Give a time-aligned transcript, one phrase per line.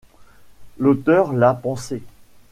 [0.79, 2.01] L’auteur l’a pensé.